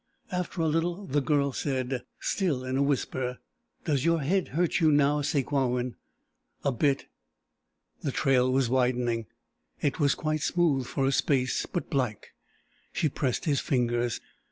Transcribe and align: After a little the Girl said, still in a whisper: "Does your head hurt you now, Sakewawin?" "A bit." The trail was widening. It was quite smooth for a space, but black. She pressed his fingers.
After 0.31 0.61
a 0.63 0.67
little 0.67 1.05
the 1.05 1.21
Girl 1.21 1.51
said, 1.53 2.01
still 2.19 2.63
in 2.63 2.75
a 2.75 2.81
whisper: 2.81 3.37
"Does 3.85 4.03
your 4.03 4.21
head 4.23 4.47
hurt 4.47 4.79
you 4.79 4.91
now, 4.91 5.21
Sakewawin?" 5.21 5.93
"A 6.65 6.71
bit." 6.71 7.05
The 8.01 8.11
trail 8.11 8.51
was 8.51 8.67
widening. 8.67 9.27
It 9.79 9.99
was 9.99 10.15
quite 10.15 10.41
smooth 10.41 10.87
for 10.87 11.05
a 11.05 11.11
space, 11.11 11.67
but 11.71 11.91
black. 11.91 12.31
She 12.91 13.09
pressed 13.09 13.45
his 13.45 13.59
fingers. 13.59 14.19